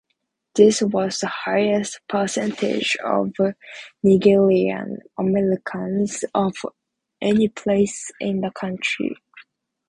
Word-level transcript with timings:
This 0.55 0.81
was 0.81 1.19
the 1.19 1.27
highest 1.27 1.99
percentage 2.09 2.97
of 3.05 3.33
Nigerian 4.01 4.97
Americans 5.15 6.25
of 6.33 6.55
any 7.21 7.49
place 7.49 8.09
in 8.19 8.41
the 8.41 8.49
country. 8.49 9.15